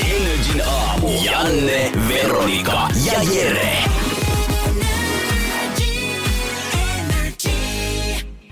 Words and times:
Energin 0.00 0.62
aamu. 0.66 1.08
Janne, 1.24 1.92
Veronika 2.08 2.88
ja 3.04 3.22
Jere. 3.22 3.84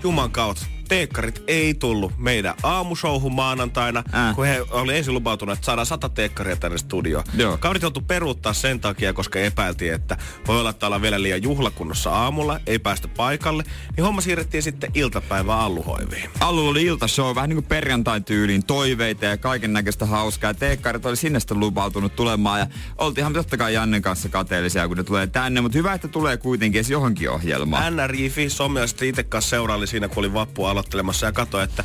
Juman 0.03 0.31
kautta 0.31 0.76
teekkarit 0.87 1.43
ei 1.47 1.73
tullut 1.73 2.11
meidän 2.17 2.53
aamushowhun 2.63 3.33
maanantaina, 3.35 4.03
Äh. 4.13 4.35
kun 4.35 4.45
he 4.45 4.61
oli 4.71 4.97
ensin 4.97 5.13
lupautunut, 5.13 5.53
että 5.53 5.65
saadaan 5.65 5.85
sata 5.85 6.09
teekkaria 6.09 6.55
tänne 6.55 6.77
studioon. 6.77 7.23
Joo. 7.33 7.57
Kaverit 7.57 7.81
joutu 7.81 8.01
peruuttaa 8.01 8.53
sen 8.53 8.79
takia, 8.79 9.13
koska 9.13 9.39
epäiltiin, 9.39 9.93
että 9.93 10.17
voi 10.47 10.59
olla, 10.59 10.69
että 10.69 10.85
ollaan 10.85 11.01
vielä 11.01 11.21
liian 11.21 11.43
juhlakunnossa 11.43 12.11
aamulla, 12.11 12.59
ei 12.67 12.79
päästä 12.79 13.07
paikalle. 13.07 13.63
Niin 13.97 14.05
homma 14.05 14.21
siirrettiin 14.21 14.63
sitten 14.63 14.91
iltapäivän 14.93 15.57
alluhoiviin. 15.59 16.29
Allulla 16.39 16.69
oli 16.71 16.83
iltashow, 16.83 17.35
vähän 17.35 17.49
niin 17.49 17.57
kuin 17.57 17.65
perjantai-tyyliin, 17.67 18.65
toiveita 18.65 19.25
ja 19.25 19.37
kaiken 19.37 19.73
näköistä 19.73 20.05
hauskaa. 20.05 20.53
Teekkarit 20.53 21.05
oli 21.05 21.15
sinne 21.17 21.39
sitten 21.39 21.59
lupautunut 21.59 22.15
tulemaan 22.15 22.59
ja 22.59 22.67
oltiinhan 22.97 23.33
totta 23.33 23.57
kai 23.57 23.73
Jannen 23.73 24.01
kanssa 24.01 24.29
kateellisia, 24.29 24.87
kun 24.87 24.97
ne 24.97 25.03
tulee 25.03 25.27
tänne, 25.27 25.61
mutta 25.61 25.77
hyvä, 25.77 25.93
että 25.93 26.07
tulee 26.07 26.37
kuitenkin 26.37 26.79
edes 26.79 26.89
johonkin 26.89 27.29
ohjelmaan. 27.29 27.95
NRIFI, 27.95 28.49
somea 28.49 28.87
sitten 28.87 29.07
itse 29.07 29.23
kanssa 29.23 29.49
seuraili 29.49 29.87
siinä, 29.87 30.07
kun 30.07 30.17
oli 30.17 30.33
vappua 30.33 30.69
aloittelemassa 30.77 31.25
ja 31.25 31.31
katsoi, 31.31 31.63
että 31.63 31.83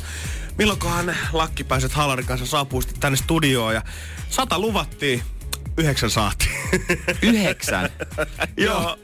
milloinkohan 0.57 1.15
lakkipäiset 1.33 1.93
Halarin 1.93 2.25
kanssa 2.25 2.45
saapuu 2.45 2.83
tänne 2.99 3.17
studioon. 3.17 3.73
Ja 3.73 3.81
sata 4.29 4.59
luvattiin, 4.59 5.23
yhdeksän 5.77 6.09
saatiin. 6.09 6.51
Yhdeksän. 7.21 7.89
Joo. 8.57 8.97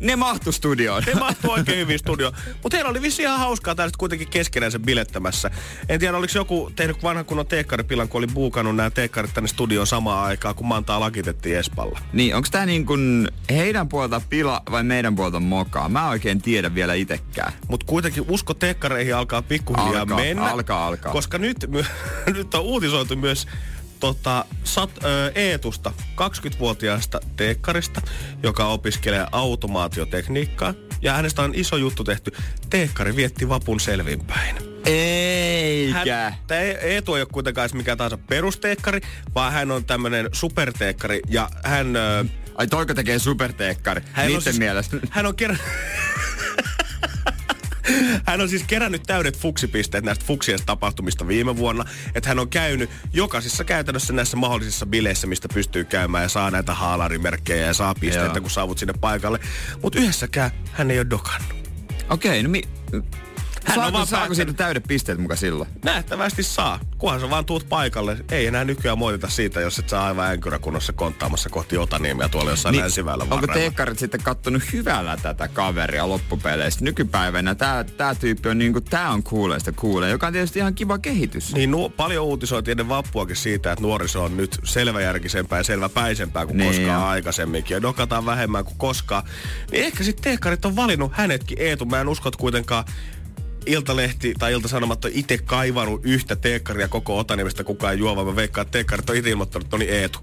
Ne 0.00 0.16
mahtu 0.16 0.52
studioon. 0.52 1.02
Ne 1.06 1.14
mahtuu 1.14 1.50
oikein 1.50 1.78
hyvin 1.78 1.98
studio. 1.98 2.32
Mutta 2.62 2.76
heillä 2.76 2.90
oli 2.90 3.02
vissi 3.02 3.22
ihan 3.22 3.38
hauskaa 3.38 3.74
täällä 3.74 3.92
kuitenkin 3.98 4.28
keskenänsä 4.28 4.78
bilettämässä. 4.78 5.50
En 5.88 6.00
tiedä, 6.00 6.16
oliko 6.16 6.32
joku 6.34 6.72
tehnyt 6.76 7.02
vanha 7.02 7.24
kunnon 7.24 7.46
teekkaripilan, 7.46 8.08
kun 8.08 8.18
oli 8.18 8.26
buukannut 8.26 8.76
nämä 8.76 8.90
teekkarit 8.90 9.34
tänne 9.34 9.48
studioon 9.48 9.86
samaan 9.86 10.24
aikaan, 10.24 10.54
kun 10.54 10.66
Mantaa 10.66 11.00
lakitettiin 11.00 11.58
Espalla. 11.58 12.00
Niin, 12.12 12.34
onko 12.34 12.48
tää 12.50 12.66
niin 12.66 12.86
kuin 12.86 13.28
heidän 13.50 13.88
puolta 13.88 14.20
pila 14.28 14.62
vai 14.70 14.82
meidän 14.82 15.14
puolta 15.16 15.40
mokaa? 15.40 15.88
Mä 15.88 16.08
oikein 16.08 16.42
tiedä 16.42 16.74
vielä 16.74 16.94
itekään. 16.94 17.52
Mutta 17.68 17.86
kuitenkin 17.86 18.24
usko 18.28 18.54
teekkareihin 18.54 19.16
alkaa 19.16 19.42
pikkuhiljaa 19.42 20.00
Alkaa, 20.02 20.18
mennä. 20.18 20.50
alkaa, 20.50 20.86
alkaa. 20.86 21.12
Koska 21.12 21.38
nyt, 21.38 21.56
my, 21.68 21.84
nyt 22.36 22.54
on 22.54 22.60
uutisoitu 22.62 23.16
myös 23.16 23.46
tota, 24.00 24.44
sat, 24.64 24.90
ö, 25.04 25.32
Eetusta, 25.34 25.92
20-vuotiaasta 26.16 27.20
teekkarista, 27.36 28.00
joka 28.42 28.66
opiskelee 28.66 29.26
automaatiotekniikkaa. 29.32 30.74
Ja 31.02 31.12
hänestä 31.12 31.42
on 31.42 31.54
iso 31.54 31.76
juttu 31.76 32.04
tehty. 32.04 32.32
Teekkari 32.70 33.16
vietti 33.16 33.48
vapun 33.48 33.80
selvinpäin. 33.80 34.56
Eikä. 34.86 36.32
Tämä 36.46 36.60
Eetu 36.60 37.14
ei 37.14 37.22
ole 37.22 37.28
kuitenkaan 37.32 37.70
mikään 37.72 37.98
tahansa 37.98 38.18
perusteekkari, 38.18 39.00
vaan 39.34 39.52
hän 39.52 39.70
on 39.70 39.84
tämmönen 39.84 40.28
superteekkari 40.32 41.20
ja 41.28 41.48
hän... 41.64 41.96
Ö, 41.96 42.24
Ai 42.54 42.66
toiko 42.66 42.94
tekee 42.94 43.18
superteekkari? 43.18 44.02
hän 44.12 44.24
on 44.24 44.28
Niiden 44.28 44.42
siis- 44.42 44.58
mielestä. 44.58 44.96
Hän 45.10 45.26
on 45.26 45.36
kerran... 45.36 45.58
Hän 48.26 48.40
on 48.40 48.48
siis 48.48 48.64
kerännyt 48.66 49.02
täydet 49.06 49.38
fuksipisteet 49.38 50.04
näistä 50.04 50.24
fuksien 50.24 50.58
tapahtumista 50.66 51.28
viime 51.28 51.56
vuonna. 51.56 51.84
Että 52.14 52.28
hän 52.28 52.38
on 52.38 52.48
käynyt 52.48 52.90
jokaisessa 53.12 53.64
käytännössä 53.64 54.12
näissä 54.12 54.36
mahdollisissa 54.36 54.86
bileissä, 54.86 55.26
mistä 55.26 55.48
pystyy 55.54 55.84
käymään 55.84 56.22
ja 56.22 56.28
saa 56.28 56.50
näitä 56.50 56.74
haalarimerkkejä 56.74 57.66
ja 57.66 57.74
saa 57.74 57.94
pisteitä, 57.94 58.26
Joo. 58.34 58.40
kun 58.40 58.50
saavut 58.50 58.78
sinne 58.78 58.94
paikalle. 59.00 59.40
Mutta 59.82 59.98
yhdessäkään 59.98 60.50
hän 60.72 60.90
ei 60.90 60.98
ole 60.98 61.10
dokannut. 61.10 61.56
Okei, 62.10 62.42
no 62.42 62.48
mi... 62.48 62.62
Hän 63.64 63.78
on 63.78 63.82
saako, 63.84 63.92
vaan 63.92 64.06
saako 64.06 64.34
siitä 64.34 64.52
täydet 64.52 64.84
pisteet 64.88 65.18
muka 65.18 65.36
silloin? 65.36 65.68
Nähtävästi 65.84 66.42
saa. 66.42 66.80
Kunhan 66.98 67.20
sä 67.20 67.30
vaan 67.30 67.44
tuut 67.44 67.68
paikalle. 67.68 68.16
Ei 68.30 68.46
enää 68.46 68.64
nykyään 68.64 68.98
moitita 68.98 69.28
siitä, 69.28 69.60
jos 69.60 69.78
et 69.78 69.88
saa 69.88 70.06
aivan 70.06 70.30
änkyräkunnossa 70.30 70.92
konttaamassa 70.92 71.48
kohti 71.48 71.78
Otaniemia 71.78 72.28
tuolla 72.28 72.50
jossain 72.50 72.72
niin, 72.72 72.82
länsiväylä 72.82 73.22
onko 73.22 73.34
varrella. 73.36 73.54
teekkarit 73.54 73.98
sitten 73.98 74.22
kattonut 74.22 74.62
hyvällä 74.72 75.16
tätä 75.22 75.48
kaveria 75.48 76.08
loppupeleissä? 76.08 76.84
Nykypäivänä 76.84 77.54
tää, 77.54 77.84
tää 77.84 78.14
tyyppi 78.14 78.48
on 78.48 78.58
niinku, 78.58 78.80
tää 78.80 79.10
on 79.10 79.22
kuuleista 79.22 79.72
kuulee, 79.72 80.10
joka 80.10 80.26
on 80.26 80.32
tietysti 80.32 80.58
ihan 80.58 80.74
kiva 80.74 80.98
kehitys. 80.98 81.54
Niin 81.54 81.70
nu- 81.70 81.88
paljon 81.88 82.24
uutisoitiin 82.24 82.72
ennen 82.72 82.88
vappuakin 82.88 83.36
siitä, 83.36 83.72
että 83.72 83.82
nuoriso 83.82 84.24
on 84.24 84.36
nyt 84.36 84.58
selväjärkisempää 84.64 85.58
ja 85.60 85.64
selväpäisempää 85.64 86.46
kuin 86.46 86.56
Niin 86.56 86.72
koskaan 86.72 87.02
on. 87.02 87.08
aikaisemminkin. 87.08 87.74
Ja 87.74 87.82
dokataan 87.82 88.26
vähemmän 88.26 88.64
kuin 88.64 88.78
koskaan. 88.78 89.22
Niin 89.70 89.84
ehkä 89.84 90.04
sitten 90.04 90.24
teekkarit 90.24 90.64
on 90.64 90.76
valinnut 90.76 91.12
hänetkin 91.14 91.58
Eetu. 91.60 91.84
Mä 91.84 92.00
en 92.00 92.08
usko, 92.08 92.28
että 92.28 92.40
kuitenkaan 92.40 92.84
Iltalehti 93.66 94.34
tai 94.38 94.52
Iltasanomat 94.52 95.04
on 95.04 95.10
itse 95.14 95.38
kaivannut 95.38 96.00
yhtä 96.04 96.36
teekkaria 96.36 96.88
koko 96.88 97.18
Otaniemestä 97.18 97.64
kukaan 97.64 97.92
ei 97.92 97.98
juo, 97.98 98.16
vaan 98.16 98.26
mä 98.26 98.36
veikkaan, 98.36 98.62
että 98.62 98.72
teekkarit 98.72 99.10
on 99.10 99.16
itse 99.16 99.30
ilmoittanut, 99.30 99.66
että 99.66 99.76
no 99.76 99.78
niin 99.78 99.92
Eetu. 99.92 100.18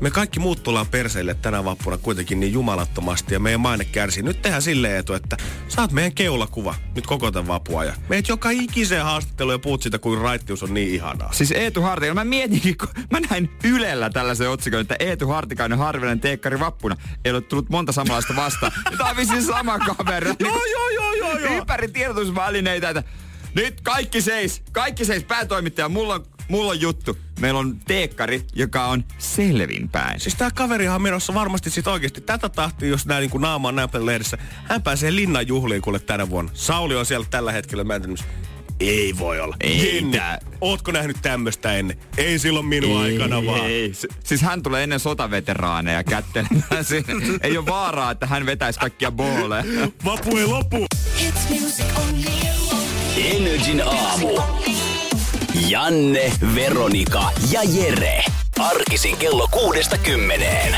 Me 0.00 0.10
kaikki 0.10 0.40
muut 0.40 0.62
tullaan 0.62 0.86
perseille 0.86 1.34
tänä 1.34 1.64
vappuna 1.64 1.98
kuitenkin 1.98 2.40
niin 2.40 2.52
jumalattomasti 2.52 3.34
ja 3.34 3.40
meidän 3.40 3.60
maine 3.60 3.84
kärsii. 3.84 4.22
Nyt 4.22 4.42
tehdään 4.42 4.62
silleen 4.62 4.94
Eetu, 4.94 5.14
että 5.14 5.36
saat 5.68 5.92
meidän 5.92 6.12
keulakuva 6.12 6.74
nyt 6.94 7.06
koko 7.06 7.30
tämän 7.30 7.48
vapua 7.48 7.84
ja 7.84 7.92
meet 8.08 8.28
joka 8.28 8.50
ikiseen 8.50 9.04
haastatteluun 9.04 9.54
ja 9.54 9.58
puhut 9.58 9.82
siitä, 9.82 9.98
kuin 9.98 10.20
raittius 10.20 10.62
on 10.62 10.74
niin 10.74 10.94
ihanaa. 10.94 11.32
Siis 11.32 11.52
Eetu 11.52 11.82
Hartikainen, 11.82 12.14
mä 12.14 12.24
mietinkin, 12.24 12.78
kun 12.78 12.88
mä 13.10 13.20
näin 13.30 13.50
Ylellä 13.64 14.10
tällaisen 14.10 14.50
otsikon, 14.50 14.80
että 14.80 14.96
Eetu 14.98 15.28
Hartikainen 15.28 15.78
harvinainen 15.78 16.20
teekkari 16.20 16.60
vappuna. 16.60 16.96
Ei 17.24 17.32
ole 17.32 17.40
tullut 17.40 17.68
monta 17.68 17.92
samanlaista 17.92 18.36
vastaan. 18.36 18.72
Tämä 18.98 19.10
on 19.36 19.42
sama 19.42 19.78
kaveri. 19.78 20.30
Joo, 20.40 20.64
joo, 20.72 20.88
joo, 20.88 21.12
joo, 21.12 21.38
joo. 21.38 21.52
Ympäri 21.52 21.88
tiedotusvälineitä, 22.64 22.88
että 22.88 23.02
nyt 23.54 23.80
kaikki 23.80 24.20
seis, 24.20 24.62
kaikki 24.72 25.04
seis, 25.04 25.24
päätoimittaja, 25.24 25.88
mulla 25.88 26.14
on, 26.14 26.26
mulla 26.48 26.70
on 26.70 26.80
juttu. 26.80 27.18
Meillä 27.40 27.60
on 27.60 27.80
teekkari, 27.80 28.44
joka 28.54 28.86
on 28.86 29.04
selvinpäin. 29.18 30.20
Siis 30.20 30.34
tää 30.34 30.50
kaverihan 30.50 30.94
on 30.94 31.02
menossa 31.02 31.34
varmasti 31.34 31.70
sit 31.70 31.86
oikeesti 31.86 32.20
tätä 32.20 32.48
tahtia, 32.48 32.88
jos 32.88 33.06
nää 33.06 33.20
niinku 33.20 33.38
naama 33.38 33.68
on 33.68 34.06
lehdessä. 34.06 34.38
Hän 34.64 34.82
pääsee 34.82 35.14
linnan 35.14 35.48
juhliin 35.48 35.82
kuule 35.82 35.98
tänä 35.98 36.30
vuonna. 36.30 36.50
Sauli 36.54 36.96
on 36.96 37.06
siellä 37.06 37.26
tällä 37.30 37.52
hetkellä 37.52 37.84
mä 37.84 37.94
en 37.94 38.02
tiedä, 38.02 38.22
ei 38.90 39.14
voi 39.18 39.40
olla. 39.40 39.56
Ei 39.60 39.94
Jenni, 39.94 40.18
tää- 40.18 40.38
ootko 40.60 40.92
nähnyt 40.92 41.16
tämmöstä 41.22 41.76
ennen? 41.76 41.98
Ei 42.16 42.38
silloin 42.38 42.66
minun 42.66 43.00
aikana 43.00 43.46
vaan. 43.46 43.66
Ei. 43.66 43.94
Si- 43.94 44.08
Siis 44.24 44.42
hän 44.42 44.62
tulee 44.62 44.82
ennen 44.82 45.00
sotaveteraaneja 45.00 46.04
kättelemään. 46.04 46.84
ei 47.42 47.56
ole 47.58 47.66
vaaraa, 47.66 48.10
että 48.10 48.26
hän 48.26 48.46
vetäisi 48.46 48.80
kaikkia 48.80 49.10
booleja. 49.12 49.64
Vapu 50.04 50.36
ei 50.36 50.46
lopu. 50.46 50.86
Energin 53.16 53.82
aamu. 53.86 54.28
Janne, 55.68 56.32
Veronika 56.54 57.30
ja 57.50 57.60
Jere. 57.62 58.24
Arkisin 58.58 59.16
kello 59.16 59.48
kuudesta 59.50 59.98
kymmeneen. 59.98 60.76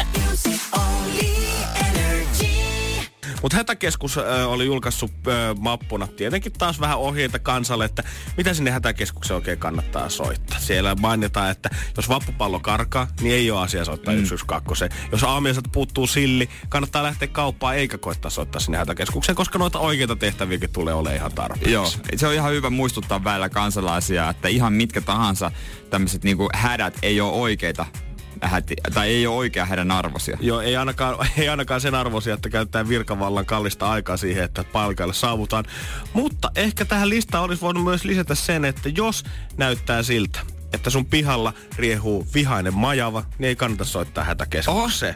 Mutta 3.47 3.57
hätäkeskus 3.57 4.19
äh, 4.19 4.49
oli 4.49 4.67
julkaissut 4.67 5.13
mappuna 5.59 6.07
tietenkin 6.07 6.53
taas 6.53 6.81
vähän 6.81 6.99
ohjeita 6.99 7.39
kansalle, 7.39 7.85
että 7.85 8.03
mitä 8.37 8.55
sinne 8.55 8.71
hätäkeskukseen 8.71 9.37
oikein 9.37 9.59
kannattaa 9.59 10.09
soittaa. 10.09 10.59
Siellä 10.59 10.95
mainitaan, 10.95 11.51
että 11.51 11.71
jos 11.97 12.09
vappupallo 12.09 12.61
karkaa, 12.61 13.07
niin 13.21 13.35
ei 13.35 13.51
ole 13.51 13.61
asia 13.61 13.85
soittaa 13.85 14.15
mm. 14.15 14.25
112. 14.25 14.89
Jos 15.13 15.25
aamiaiselta 15.25 15.69
puuttuu 15.73 16.07
silli, 16.07 16.49
kannattaa 16.69 17.03
lähteä 17.03 17.29
kauppaan 17.29 17.77
eikä 17.77 17.99
koittaa 17.99 18.31
soittaa 18.31 18.61
sinne 18.61 18.79
hätäkeskukseen, 18.79 19.37
koska 19.37 19.59
noita 19.59 19.79
oikeita 19.79 20.17
tehtäviäkin 20.17 20.73
tulee 20.73 20.95
olemaan 20.95 21.17
ihan 21.17 21.33
tarpeeksi. 21.33 21.73
Joo, 21.73 21.93
se 22.17 22.27
on 22.27 22.35
ihan 22.35 22.53
hyvä 22.53 22.71
muistuttaa 22.71 23.25
välillä 23.25 23.49
kansalaisia, 23.49 24.31
että 24.31 24.49
ihan 24.49 24.73
mitkä 24.73 25.01
tahansa 25.01 25.51
tämmöiset 25.91 26.25
niinku 26.25 26.49
hädät 26.55 26.99
ei 27.03 27.21
ole 27.21 27.33
oikeita 27.33 27.87
häti, 28.41 28.77
tai 28.95 29.09
ei 29.09 29.27
ole 29.27 29.37
oikea 29.37 29.65
hädän 29.65 29.91
arvoisia. 29.91 30.39
Joo, 30.41 30.61
ei 30.61 30.77
ainakaan, 30.77 31.17
ei 31.39 31.49
ainakaan 31.49 31.81
sen 31.81 31.95
arvoisia, 31.95 32.35
että 32.35 32.51
käytetään 32.51 32.89
virkavallan 32.89 33.47
kallista 33.47 33.91
aikaa 33.91 34.17
siihen, 34.17 34.45
että 34.45 34.65
paikalle 34.65 35.15
saavutaan. 35.15 35.65
Mutta 36.13 36.51
ehkä 36.57 36.85
tähän 36.85 37.09
listaan 37.09 37.45
olisi 37.45 37.63
voinut 37.63 37.85
myös 37.85 38.05
lisätä 38.05 38.35
sen, 38.35 38.65
että 38.65 38.89
jos 38.89 39.25
näyttää 39.57 40.03
siltä, 40.03 40.39
että 40.73 40.91
sun 40.91 41.07
pihalla 41.07 41.53
riehuu 41.77 42.27
vihainen 42.35 42.75
majava, 42.75 43.25
niin 43.39 43.49
ei 43.49 43.57
kannata 43.57 43.85
soittaa 43.85 44.25
hätäkeskukseen. 44.25 45.15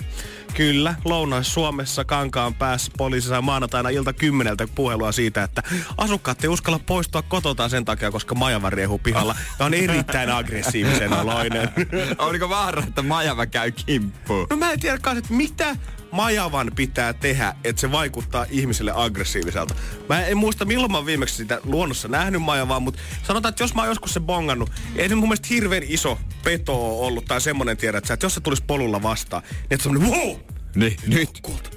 Kyllä, 0.55 0.95
Lounais-Suomessa 1.05 2.05
Kankaan 2.05 2.55
päässä 2.55 2.93
poliisi 2.99 3.29
sai 3.29 3.43
maanantaina 3.43 3.89
ilta 3.89 4.13
kymmeneltä 4.13 4.69
puhelua 4.75 5.13
siitä, 5.13 5.43
että 5.43 5.63
asukkaat 5.97 6.45
ei 6.45 6.49
uskalla 6.49 6.81
poistua 6.87 7.23
kototaan 7.23 7.71
sen 7.71 7.85
takia, 7.85 8.11
koska 8.11 8.35
majava 8.35 8.71
riehu 8.71 8.99
pihalla 8.99 9.35
ja 9.59 9.67
on 9.67 9.75
erittäin 9.75 10.31
aggressiivisen 10.31 11.13
oloinen. 11.13 11.71
Oliko 12.19 12.49
vaara, 12.49 12.83
että 12.89 13.03
majava 13.03 13.47
käy 13.47 13.73
kimppuun? 13.73 14.47
No 14.51 14.57
mä 14.57 14.73
en 14.73 14.81
tiedä 14.81 14.99
kanssa, 14.99 15.19
että 15.19 15.35
mitä 15.35 15.77
majavan 16.13 16.73
pitää 16.77 17.13
tehdä, 17.13 17.55
että 17.65 17.81
se 17.81 17.93
vaikuttaa 17.93 18.47
ihmiselle 18.51 18.93
aggressiiviselta. 18.95 19.75
Mä 20.09 20.27
en 20.27 20.37
muista 20.37 20.65
milloin 20.65 20.93
mä 20.93 20.99
oon 20.99 21.07
viimeksi 21.07 21.35
sitä 21.35 21.61
luonnossa 21.65 22.09
nähnyt 22.09 22.43
majavaa, 22.43 22.81
mutta 22.81 23.01
sanotaan, 23.23 23.51
että 23.51 23.63
jos 23.63 23.75
mä 23.75 23.81
oon 23.81 23.89
joskus 23.89 24.15
se 24.15 24.21
bongannut, 24.21 24.71
ei 24.97 25.09
se 25.09 25.15
mun 25.15 25.29
mielestä 25.29 25.49
hirveän 25.51 25.83
iso 25.87 26.19
peto 26.45 27.01
ollut 27.01 27.25
tai 27.25 27.41
semmonen 27.41 27.77
tiedä, 27.77 27.99
että, 27.99 28.17
jos 28.23 28.35
se 28.35 28.41
tulisi 28.41 28.65
polulla 28.67 29.03
vastaan, 29.03 29.43
niin 29.43 29.67
että 29.71 29.83
semmonen 29.83 30.11
wow! 30.11 30.37
Niin, 30.75 30.97
nyt. 31.07 31.31
Kulta, 31.43 31.71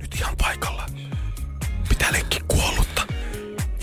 nyt 0.00 0.14
ihan 0.14 0.36
paikalla. 0.36 0.86
Pitää 1.88 2.12
leikkiä 2.12 2.40
kuollutta. 2.48 2.77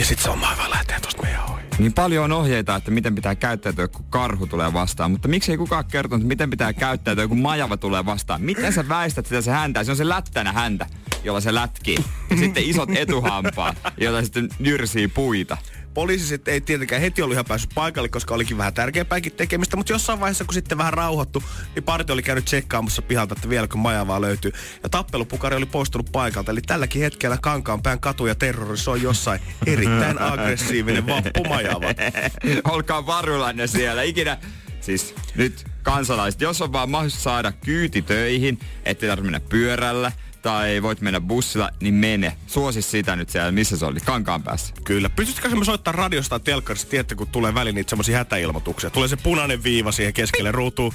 Ja 0.06 0.10
sit 0.10 0.20
se 0.20 0.30
on 0.30 0.40
maivaa 0.40 0.70
lähtee 0.70 1.00
tosta 1.00 1.22
meidän 1.22 1.44
ohi. 1.50 1.62
Niin 1.80 1.94
paljon 1.94 2.24
on 2.24 2.32
ohjeita, 2.32 2.76
että 2.76 2.92
miten 2.92 3.16
pitää 3.16 3.36
käyttäytyä, 3.36 3.88
kun 3.88 4.06
karhu 4.10 4.48
tulee 4.48 4.74
vastaan. 4.74 5.12
Mutta 5.12 5.28
miksi 5.28 5.52
ei 5.52 5.58
kukaan 5.58 5.86
kertonut, 5.86 6.22
että 6.22 6.28
miten 6.28 6.50
pitää 6.50 6.74
käyttäytyä, 6.74 7.28
kun 7.28 7.40
majava 7.40 7.78
tulee 7.78 8.06
vastaan? 8.06 8.42
Miten 8.42 8.74
sä 8.74 8.90
väistät 8.90 9.26
sitä 9.26 9.42
se 9.42 9.52
häntä? 9.52 9.84
Se 9.84 9.92
on 9.92 9.98
se 9.98 10.10
lättänä 10.10 10.52
häntä, 10.52 10.86
jolla 11.24 11.42
se 11.42 11.54
lätkii. 11.54 11.98
Ja 12.30 12.38
sitten 12.38 12.64
isot 12.64 12.90
etuhampaat, 12.96 13.78
joilla 13.98 14.22
sitten 14.22 14.50
nyrsii 14.60 15.08
puita. 15.08 15.58
Poliisi 15.96 16.26
sitten 16.28 16.54
ei 16.54 16.62
tietenkään 16.62 17.02
heti 17.02 17.22
ollut 17.22 17.34
ihan 17.34 17.46
päässyt 17.46 17.72
paikalle, 17.76 18.10
koska 18.10 18.36
olikin 18.36 18.58
vähän 18.58 18.74
tärkeämpääkin 18.74 19.32
tekemistä, 19.32 19.78
mutta 19.78 19.94
jossain 19.94 20.20
vaiheessa, 20.20 20.46
kun 20.46 20.54
sitten 20.54 20.78
vähän 20.78 20.94
rauhoittu, 20.94 21.44
niin 21.76 21.84
parti 21.84 22.14
oli 22.14 22.24
käynyt 22.24 22.46
tsekkaamassa 22.46 23.02
pihalta, 23.02 23.36
että 23.38 23.50
vieläkö 23.50 23.78
majavaa 23.78 24.22
löytyy. 24.22 24.52
Ja 24.84 24.90
tappelupukari 24.90 25.56
oli 25.56 25.66
poistunut 25.66 26.10
paikalta, 26.12 26.52
eli 26.52 26.62
tälläkin 26.62 27.02
hetkellä 27.02 27.38
Kankaanpään 27.42 28.00
katu 28.00 28.26
ja 28.26 28.36
terrorisoi 28.36 29.02
jossain 29.02 29.40
erittäin 29.66 30.22
aggressiivinen 30.32 31.08
vappumajava. 31.08 31.88
Olkaa 32.74 33.06
varuillanne 33.06 33.68
siellä. 33.68 34.02
Ikinä, 34.04 34.38
siis 34.82 35.16
nyt 35.36 35.66
kansalaiset, 35.84 36.42
jos 36.42 36.62
on 36.62 36.74
vaan 36.74 36.90
mahdollisuus 36.90 37.24
saada 37.24 37.52
kyyti 37.52 38.02
töihin, 38.02 38.60
ettei 38.86 39.10
tarvitse 39.10 39.32
mennä 39.32 39.48
pyörällä, 39.50 40.12
tai 40.46 40.82
voit 40.82 41.02
mennä 41.02 41.22
bussilla, 41.22 41.70
niin 41.82 41.94
mene. 41.94 42.38
Suosi 42.48 42.82
sitä 42.82 43.16
nyt 43.16 43.30
siellä, 43.30 43.52
missä 43.52 43.78
se 43.78 43.86
oli, 43.86 44.00
kankaan 44.00 44.44
päässä. 44.44 44.74
Kyllä. 44.84 45.10
Pystytkö 45.10 45.42
semmoinen 45.42 45.66
soittaa 45.66 45.92
radiosta 45.92 46.30
tai 46.30 46.40
telkkarista, 46.40 46.90
tiedätkö, 46.90 47.16
kun 47.16 47.28
tulee 47.28 47.54
väliin 47.54 47.76
niitä 47.76 47.90
semmoisia 47.90 48.18
hätäilmoituksia. 48.18 48.90
Tulee 48.90 49.08
se 49.08 49.16
punainen 49.16 49.64
viiva 49.64 49.92
siihen 49.92 50.14
keskelle 50.14 50.52
ruutuun. 50.52 50.94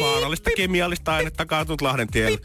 Vaarallista 0.00 0.50
kemiallista 0.56 1.14
ainetta 1.14 1.46
kaatunut 1.46 1.80
Lahden 1.80 2.08
tielle. 2.08 2.38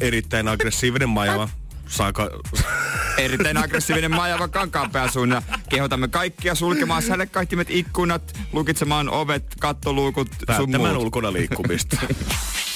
Erittäin 0.00 0.48
aggressiivinen 0.48 1.08
majava. 1.08 1.48
Saako... 1.88 2.30
Erittäin 3.18 3.56
aggressiivinen 3.56 4.10
majava 4.10 4.48
kankaanpääsuun 4.48 5.30
ja 5.30 5.42
kehotamme 5.68 6.08
kaikkia 6.08 6.54
sulkemaan 6.54 7.02
sälekkaihtimet, 7.02 7.70
ikkunat, 7.70 8.38
lukitsemaan 8.52 9.08
ovet, 9.08 9.44
kattoluukut, 9.60 10.28
sun 10.56 10.70
muut. 10.76 10.96
ulkona 10.96 11.32
liikkumista. 11.32 11.96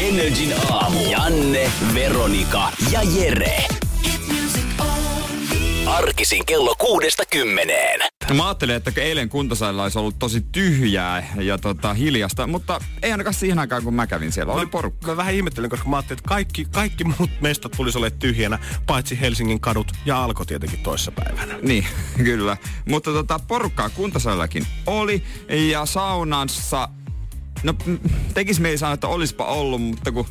Energin 0.00 0.54
aamu. 0.70 1.10
Janne, 1.10 1.72
Veronika 1.94 2.72
ja 2.92 3.02
Jere. 3.02 3.64
Arkisin 5.86 6.46
kello 6.46 6.74
kuudesta 6.78 7.22
kymmeneen. 7.30 8.00
Mä 8.34 8.46
ajattelin, 8.46 8.74
että 8.74 8.92
eilen 8.96 9.28
kuntosalilla 9.28 9.82
olisi 9.82 9.98
ollut 9.98 10.18
tosi 10.18 10.40
tyhjää 10.52 11.34
ja 11.40 11.58
tota, 11.58 11.94
hiljasta, 11.94 12.46
mutta 12.46 12.80
ei 13.02 13.12
ainakaan 13.12 13.34
siihen 13.34 13.58
aikaan, 13.58 13.82
kun 13.82 13.94
mä 13.94 14.06
kävin 14.06 14.32
siellä. 14.32 14.52
Oli 14.52 14.66
porukka. 14.66 15.06
Mä 15.06 15.16
vähän 15.16 15.34
ihmettelin, 15.34 15.70
koska 15.70 15.88
mä 15.88 15.96
ajattelin, 15.96 16.18
että 16.18 16.28
kaikki, 16.28 16.64
kaikki 16.70 17.04
muut 17.04 17.30
mestat 17.40 17.72
tulisi 17.76 17.98
olemaan 17.98 18.18
tyhjänä, 18.18 18.58
paitsi 18.86 19.20
Helsingin 19.20 19.60
kadut 19.60 19.92
ja 20.06 20.24
alkoi 20.24 20.46
tietenkin 20.46 20.80
toissa 20.82 21.12
päivänä. 21.12 21.58
Niin, 21.62 21.86
kyllä. 22.24 22.56
Mutta 22.88 23.12
tota, 23.12 23.40
porukkaa 23.48 23.90
kuntosalillakin 23.90 24.66
oli 24.86 25.22
ja 25.70 25.86
saunassa 25.86 26.88
No 27.62 27.74
tekis 28.34 28.60
mieli 28.60 28.78
sanoa, 28.78 28.94
että 28.94 29.08
olispa 29.08 29.44
ollut, 29.44 29.82
mutta 29.82 30.12
kun 30.12 30.26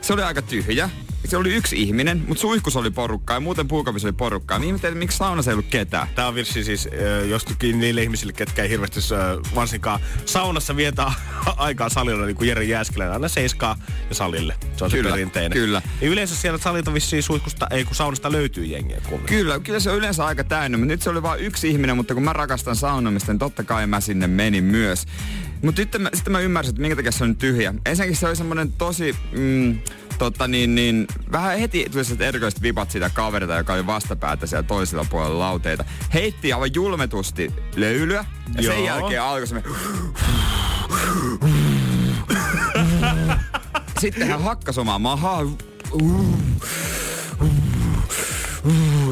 se 0.00 0.12
oli 0.12 0.22
aika 0.22 0.42
tyhjä. 0.42 0.90
Se 1.24 1.36
oli 1.36 1.54
yksi 1.54 1.82
ihminen, 1.82 2.22
mutta 2.26 2.40
suihkus 2.40 2.76
oli 2.76 2.90
porukkaa 2.90 3.36
ja 3.36 3.40
muuten 3.40 3.68
puukavissa 3.68 4.08
oli 4.08 4.12
porukkaa. 4.12 4.58
Niin 4.58 4.66
ihmettelin, 4.66 4.98
miksi 4.98 5.16
saunassa 5.18 5.50
ei 5.50 5.54
ollut 5.54 5.70
ketään. 5.70 6.08
Tää 6.14 6.28
on 6.28 6.34
vissi 6.34 6.64
siis 6.64 6.86
äh, 6.86 7.28
jostakin 7.28 7.80
niille 7.80 8.02
ihmisille, 8.02 8.32
ketkä 8.32 8.62
ei 8.62 8.68
hirveästi 8.68 9.00
äh, 9.14 9.54
varsinkaan 9.54 10.00
saunassa 10.24 10.76
vietää 10.76 11.12
aikaa 11.56 11.88
salilla, 11.88 12.26
niin 12.26 12.36
kuin 12.36 12.48
Jere 12.48 12.64
Jääskelä, 12.64 13.12
aina 13.12 13.28
seiskaa 13.28 13.76
ja 14.08 14.14
salille. 14.14 14.54
Se 14.76 14.84
on 14.84 14.90
Kyllä, 14.90 15.08
se 15.08 15.12
perinteinen. 15.12 15.52
kyllä. 15.52 15.82
Ja 16.00 16.08
yleensä 16.08 16.36
siellä 16.36 16.58
salilta 16.58 16.94
vissiin 16.94 17.22
suihkusta, 17.22 17.66
ei 17.70 17.84
kun 17.84 17.94
saunasta 17.94 18.32
löytyy 18.32 18.64
jengiä. 18.64 19.00
Kun... 19.08 19.20
Kyllä, 19.20 19.58
kyllä 19.58 19.80
se 19.80 19.90
on 19.90 19.96
yleensä 19.96 20.26
aika 20.26 20.44
täynnä, 20.44 20.78
mutta 20.78 20.92
nyt 20.92 21.02
se 21.02 21.10
oli 21.10 21.22
vain 21.22 21.40
yksi 21.40 21.70
ihminen, 21.70 21.96
mutta 21.96 22.14
kun 22.14 22.22
mä 22.24 22.32
rakastan 22.32 22.76
saunomista, 22.76 23.32
niin 23.32 23.38
totta 23.38 23.64
kai 23.64 23.86
mä 23.86 24.00
sinne 24.00 24.26
menin 24.26 24.64
myös. 24.64 25.06
Mutta 25.62 25.80
sitten 25.80 26.02
mä, 26.02 26.10
sitten 26.14 26.32
mä 26.32 26.40
ymmärsin, 26.40 26.70
että 26.70 26.82
minkä 26.82 26.96
takia 26.96 27.12
se 27.12 27.24
on 27.24 27.36
tyhjä. 27.36 27.74
Ensinnäkin 27.86 28.16
se 28.16 28.26
oli 28.26 28.36
semmoinen 28.36 28.72
tosi, 28.72 29.16
mm, 29.32 29.78
tota 30.20 30.48
niin, 30.48 30.74
niin, 30.74 31.06
vähän 31.32 31.58
heti 31.58 31.78
tuli 31.78 32.04
sellaiset 32.04 32.20
erikoiset 32.28 32.62
vipat 32.62 32.90
siitä 32.90 33.10
kaverita, 33.10 33.56
joka 33.56 33.72
oli 33.72 33.86
vastapäätä 33.86 34.46
siellä 34.46 34.62
toisella 34.62 35.06
puolella 35.10 35.38
lauteita. 35.38 35.84
Heitti 36.14 36.52
aivan 36.52 36.74
julmetusti 36.74 37.52
löylyä 37.76 38.24
ja 38.56 38.62
Joo. 38.62 38.74
sen 38.74 38.84
jälkeen 38.84 39.22
alkoi 39.22 39.46
semmoinen... 39.46 39.72
Sitten 44.00 44.28
hän 44.28 44.42
hakkas 44.42 44.78
omaa 44.78 44.98
mahaa. 44.98 45.42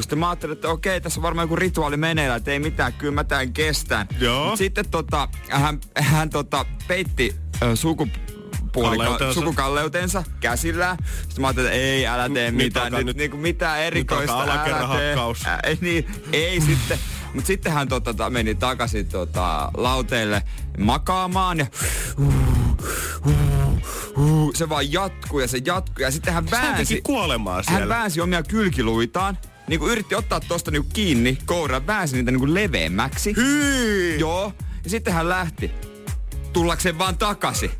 Sitten 0.00 0.19
mä 0.19 0.28
ajattelin, 0.28 0.52
että 0.52 0.69
okei, 0.69 1.00
tässä 1.00 1.20
on 1.20 1.22
varmaan 1.22 1.44
joku 1.44 1.56
rituaali 1.56 1.96
meneillään, 1.96 2.38
että 2.38 2.50
ei 2.50 2.58
mitään, 2.58 2.93
kyllä 2.93 3.14
mä 3.14 3.25
tämän 3.25 3.52
kestän. 3.52 4.08
Joo. 4.20 4.50
Mut 4.50 4.58
sitten 4.58 4.90
tota, 4.90 5.28
hän, 5.49 5.81
hän 5.96 6.31
tota, 6.31 6.66
peitti 6.88 7.34
suku 7.75 8.08
Kalleutensa. 8.82 9.40
sukukalleutensa 9.40 10.25
käsillään. 10.40 10.96
Sitten 11.22 11.40
mä 11.40 11.46
ajattelin, 11.46 11.70
että 11.72 11.80
ei, 11.82 12.06
älä 12.06 12.28
tee 12.28 12.50
mitään, 12.50 12.92
nyt, 12.92 13.06
nyt- 13.06 13.16
niinku 13.16 13.36
mitään 13.36 13.80
erikoista, 13.80 14.42
älä 14.42 14.58
tee. 14.98 15.14
Ä, 15.46 15.58
ei, 15.64 15.78
niin, 15.80 16.06
ei 16.32 16.60
sitten. 16.70 16.98
Mutta 17.34 17.46
sitten 17.46 17.72
hän 17.72 17.88
tota, 17.88 18.14
tota, 18.14 18.30
meni 18.30 18.54
takaisin 18.54 19.06
tota, 19.08 19.70
lauteelle 19.76 20.42
makaamaan 20.78 21.58
ja 21.58 21.66
se 24.54 24.69
vaan 24.69 24.92
jatkuu 24.92 25.40
ja 25.40 25.48
se 25.48 25.58
jatkuu 25.64 26.02
ja 26.02 26.10
sitten 26.10 26.34
hän 26.34 26.50
väänsi. 26.50 27.00
kuolemaa 27.02 27.62
siellä. 27.62 27.80
Hän 27.80 27.88
väänsi 27.88 28.20
omia 28.20 28.42
kylkiluitaan. 28.42 29.38
Niin 29.69 29.80
kuin 29.80 29.92
yritti 29.92 30.14
ottaa 30.14 30.40
tosta 30.40 30.70
niinku 30.70 30.88
kiinni 30.92 31.38
kouraa, 31.46 31.86
väänsi 31.86 32.16
niitä 32.16 32.30
niinku 32.30 32.54
leveämmäksi. 32.54 33.35
Hyi! 33.37 34.20
Joo. 34.20 34.52
Ja 34.85 34.90
sitten 34.90 35.14
hän 35.14 35.28
lähti. 35.28 35.70
Tullakseen 36.52 36.99
vaan 36.99 37.18
takaisin. 37.18 37.70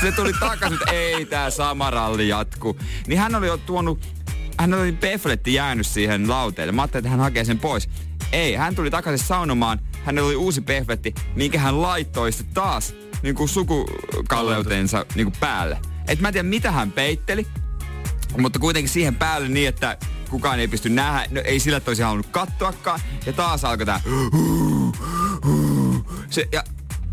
Se 0.00 0.12
tuli 0.12 0.32
takaisin, 0.40 0.78
että 0.82 0.90
ei 0.92 1.26
tää 1.26 1.50
sama 1.50 1.90
ralli 1.90 2.28
jatku. 2.28 2.78
Niin 3.06 3.18
hän 3.18 3.34
oli 3.34 3.46
jo 3.46 3.56
tuonut, 3.56 4.08
hän 4.58 4.74
oli 4.74 4.92
pefletti 4.92 5.54
jäänyt 5.54 5.86
siihen 5.86 6.28
lauteelle. 6.28 6.72
Mä 6.72 6.82
ajattelin, 6.82 7.00
että 7.00 7.10
hän 7.10 7.20
hakee 7.20 7.44
sen 7.44 7.58
pois. 7.58 7.88
Ei, 8.32 8.54
hän 8.54 8.74
tuli 8.74 8.90
takaisin 8.90 9.26
saunomaan. 9.26 9.80
Hänellä 10.04 10.26
oli 10.26 10.36
uusi 10.36 10.60
pefletti, 10.60 11.14
minkä 11.36 11.58
hän 11.58 11.82
laittoi 11.82 12.32
sitten 12.32 12.54
taas 12.54 12.94
niin 13.22 13.34
kuin 13.34 13.48
sukukalleutensa 13.48 15.06
niin 15.14 15.26
kuin 15.26 15.40
päälle. 15.40 15.78
Et 16.08 16.20
mä 16.20 16.28
en 16.28 16.32
tiedä, 16.34 16.48
mitä 16.48 16.72
hän 16.72 16.92
peitteli, 16.92 17.46
mutta 18.38 18.58
kuitenkin 18.58 18.88
siihen 18.88 19.14
päälle 19.14 19.48
niin, 19.48 19.68
että 19.68 19.96
kukaan 20.30 20.60
ei 20.60 20.68
pysty 20.68 20.88
nähdä. 20.88 21.26
No 21.30 21.40
ei 21.44 21.60
sillä, 21.60 21.76
että 21.76 21.90
olisi 21.90 22.02
halunnut 22.02 22.26
kattoakaan. 22.26 23.00
Ja 23.26 23.32
taas 23.32 23.64
alkoi 23.64 23.86
tää... 23.86 24.00
Se, 26.30 26.48
ja 26.52 26.64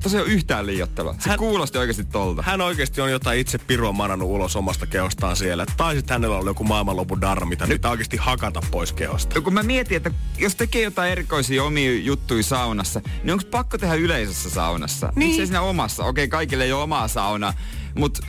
tosiaan 0.04 0.28
yhtään 0.28 0.66
liiottelua. 0.66 1.16
Se 1.20 1.30
Hän- 1.30 1.40
kuulosti 1.40 1.78
oikeasti 1.78 2.04
tolta. 2.06 2.42
Hän 2.42 2.62
oikeasti 2.62 3.02
on 3.02 3.12
jotain 3.12 3.40
itse 3.40 3.58
pirua 3.58 3.92
manannut 3.92 4.30
ulos 4.30 4.56
omasta 4.56 4.86
kehostaan 4.88 5.36
siellä. 5.36 5.66
Tai 5.78 5.96
sitten 5.96 6.16
hänellä 6.16 6.38
on 6.38 6.46
joku 6.46 6.64
maailmanlopun 6.64 7.22
darra, 7.22 7.46
mitä 7.46 7.68
pitää 7.68 7.92
oikeasti 7.92 8.18
hakata 8.18 8.62
pois 8.72 8.94
kehosta. 8.94 9.38
Ja 9.38 9.42
kun 9.42 9.54
mä 9.54 9.64
mietin, 9.64 9.98
että 9.98 10.12
jos 10.38 10.56
tekee 10.56 10.82
jotain 10.84 11.12
erikoisia 11.12 11.64
omia 11.64 11.96
juttuja 12.00 12.44
saunassa, 12.44 13.02
niin 13.24 13.32
onko 13.34 13.44
pakko 13.52 13.78
tehdä 13.78 13.94
yleisessä 13.96 14.50
saunassa? 14.50 15.08
Niin. 15.16 15.28
Miksei 15.28 15.46
siinä 15.48 15.62
omassa? 15.62 16.04
Okei, 16.06 16.28
kaikille 16.28 16.64
ei 16.64 16.72
ole 16.72 16.84
omaa 16.84 17.08
saunaa. 17.08 17.54
Mut 17.98 18.20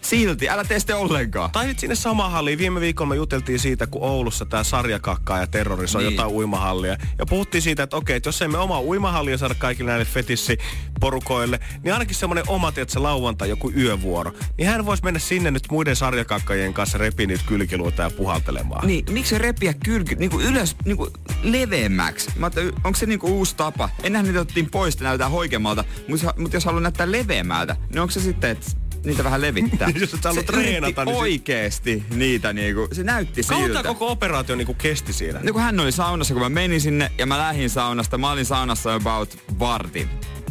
silti, 0.00 0.48
älä 0.48 0.64
tee 0.64 0.80
sitä 0.80 0.96
ollenkaan. 0.96 1.50
Tai 1.50 1.66
nyt 1.66 1.78
sinne 1.78 1.94
samaan 1.94 2.32
halliin. 2.32 2.58
Viime 2.58 2.80
viikolla 2.80 3.08
me 3.08 3.16
juteltiin 3.16 3.58
siitä, 3.58 3.86
kun 3.86 4.02
Oulussa 4.02 4.46
tämä 4.46 4.64
sarjakakkaa 4.64 5.38
ja 5.38 5.46
terrorisoi 5.46 6.02
niin. 6.02 6.12
jotain 6.12 6.32
uimahallia. 6.32 6.96
Ja 7.18 7.26
puhuttiin 7.26 7.62
siitä, 7.62 7.82
että 7.82 7.96
okei, 7.96 8.16
että 8.16 8.28
jos 8.28 8.42
emme 8.42 8.58
oma 8.58 8.80
uimahallia 8.80 9.38
saada 9.38 9.54
kaikille 9.54 9.90
näille 9.90 10.04
fetissi-porukoille, 10.04 11.60
niin 11.82 11.92
ainakin 11.92 12.14
semmoinen 12.16 12.44
oma, 12.48 12.68
että 12.68 12.92
se 12.92 12.98
lauantai 12.98 13.48
joku 13.48 13.70
yövuoro. 13.70 14.32
Niin 14.58 14.68
hän 14.68 14.86
voisi 14.86 15.04
mennä 15.04 15.20
sinne 15.20 15.50
nyt 15.50 15.64
muiden 15.70 15.96
sarjakakkajien 15.96 16.74
kanssa 16.74 16.98
repi 16.98 17.26
niitä 17.26 17.44
kylkiluita 17.46 18.02
ja 18.02 18.10
puhaltelemaan. 18.10 18.86
Niin, 18.86 19.04
miksi 19.10 19.30
se 19.30 19.38
repiä 19.38 19.74
kylki 19.84 20.14
niinku 20.14 20.40
ylös 20.40 20.76
niinku 20.84 21.10
leveämmäksi? 21.42 22.30
Mä 22.36 22.50
onko 22.84 22.98
se 22.98 23.06
niinku 23.06 23.26
uusi 23.26 23.56
tapa? 23.56 23.88
Ennenhän 24.02 24.24
niitä 24.24 24.40
otettiin 24.40 24.70
pois, 24.70 25.00
näytetään 25.00 25.30
hoikemalta, 25.30 25.84
mutta 26.08 26.34
mut 26.38 26.52
jos 26.52 26.64
haluaa 26.64 26.82
näyttää 26.82 27.12
leveämmältä, 27.12 27.76
niin 27.90 28.00
onko 28.00 28.10
se 28.10 28.20
sitten, 28.20 28.50
että 28.50 28.85
niitä 29.04 29.24
vähän 29.24 29.40
levittää. 29.40 29.88
Jos 30.00 30.14
et 30.14 30.24
halua 30.24 30.42
treenata, 30.42 31.04
niin 31.04 31.16
oikeesti 31.16 32.04
se... 32.10 32.16
niitä 32.16 32.52
niinku, 32.52 32.88
se 32.92 33.02
näytti 33.02 33.42
Kautta 33.42 33.66
siltä. 33.66 33.82
koko 33.82 34.10
operaatio 34.10 34.56
niinku 34.56 34.74
kesti 34.74 35.12
siinä? 35.12 35.40
No 35.42 35.52
kun 35.52 35.62
hän 35.62 35.80
oli 35.80 35.92
saunassa, 35.92 36.34
kun 36.34 36.42
mä 36.42 36.48
menin 36.48 36.80
sinne 36.80 37.12
ja 37.18 37.26
mä 37.26 37.38
lähdin 37.38 37.70
saunasta, 37.70 38.18
mä 38.18 38.30
olin 38.30 38.46
saunassa 38.46 38.94
about 38.94 39.38
vartin. 39.58 40.08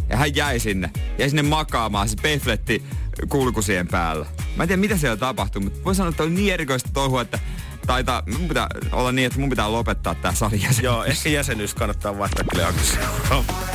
Ja 0.10 0.18
hän 0.18 0.36
jäi 0.36 0.60
sinne. 0.60 0.92
Jäi 1.18 1.30
sinne 1.30 1.44
makaamaan, 1.44 2.10
se 2.10 2.16
pefletti 2.22 2.84
kulkusien 3.30 3.88
päällä. 3.88 4.26
Mä 4.56 4.64
en 4.64 4.68
tiedä 4.68 4.80
mitä 4.80 4.98
siellä 4.98 5.18
tapahtui, 5.18 5.62
mutta 5.62 5.80
voin 5.86 5.96
sanoa, 5.96 6.10
että 6.10 6.24
oli 6.24 6.32
niin 6.32 6.54
erikoista 6.54 6.90
touhua, 6.94 7.22
että 7.22 7.40
taitaa, 7.88 8.24
mun 8.38 8.48
pitää 8.48 8.68
olla 8.92 9.12
niin, 9.12 9.26
että 9.26 9.40
mun 9.40 9.50
pitää 9.50 9.72
lopettaa 9.72 10.16
tää 10.16 10.34
sarjajäsenyys. 10.34 10.84
Joo, 10.84 11.04
ehkä 11.04 11.30
jäsenyys 11.30 11.74
kannattaa 11.74 12.18
vaihtaa 12.18 12.46
kyllä 12.52 12.74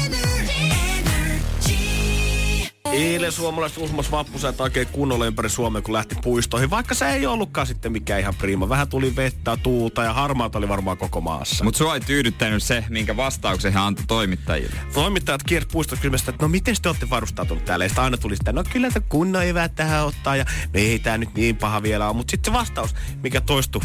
Eilen 3.31 3.41
suomalaiset 3.41 3.77
usmos 3.77 4.11
vappusat 4.11 4.61
oikein 4.61 4.87
kunnolla 4.87 5.25
ympäri 5.25 5.49
Suomea, 5.49 5.81
kun 5.81 5.93
lähti 5.93 6.15
puistoihin. 6.23 6.69
Vaikka 6.69 6.95
se 6.95 7.09
ei 7.09 7.25
ollutkaan 7.25 7.67
sitten 7.67 7.91
mikään 7.91 8.19
ihan 8.19 8.35
prima. 8.35 8.69
Vähän 8.69 8.87
tuli 8.87 9.15
vettä, 9.15 9.57
tuulta 9.57 10.03
ja 10.03 10.13
harmaata 10.13 10.57
oli 10.57 10.69
varmaan 10.69 10.97
koko 10.97 11.21
maassa. 11.21 11.63
Mutta 11.63 11.77
sua 11.77 11.93
ei 11.93 12.01
tyydyttänyt 12.01 12.63
se, 12.63 12.85
minkä 12.89 13.17
vastauksen 13.17 13.73
hän 13.73 13.83
antoi 13.83 14.05
toimittajille. 14.07 14.75
Toimittajat 14.93 15.43
kierт 15.43 15.67
puistot 15.71 15.99
kysymystä, 15.99 16.31
että 16.31 16.45
no 16.45 16.49
miten 16.49 16.75
te 16.81 16.89
olette 16.89 17.09
varustautunut 17.09 17.65
täällä? 17.65 17.85
Ja 17.85 17.89
sitten 17.89 18.03
aina 18.03 18.17
tuli 18.17 18.35
sitä, 18.35 18.53
no 18.53 18.63
kyllä 18.63 18.87
että 18.87 18.99
kunnon 18.99 19.43
evät 19.43 19.75
tähän 19.75 20.05
ottaa 20.05 20.35
ja 20.35 20.45
no 20.63 20.69
ei 20.73 20.99
tää 20.99 21.17
nyt 21.17 21.35
niin 21.35 21.57
paha 21.57 21.83
vielä 21.83 22.07
ole. 22.07 22.15
Mutta 22.15 22.31
sitten 22.31 22.53
se 22.53 22.59
vastaus, 22.59 22.95
mikä 23.23 23.41
toistui 23.41 23.81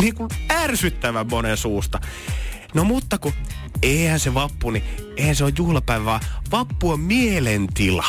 niin 0.00 0.14
kuin 0.14 0.28
ärsyttävän 0.52 1.26
monen 1.30 1.56
suusta. 1.56 2.00
No 2.74 2.84
mutta 2.84 3.18
kun 3.18 3.32
eihän 3.82 4.20
se 4.20 4.34
vappu, 4.34 4.70
niin 4.70 4.84
eihän 5.16 5.36
se 5.36 5.44
ole 5.44 5.52
juhlapäivä, 5.58 6.04
vaan 6.04 6.20
vappu 6.52 6.90
on 6.90 7.00
mielentila. 7.00 8.04